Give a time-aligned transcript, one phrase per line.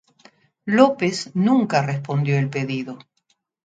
[0.65, 2.97] López nunca respondió el pedido.